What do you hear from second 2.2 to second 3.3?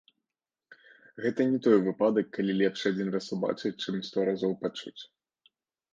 калі лепш адзін раз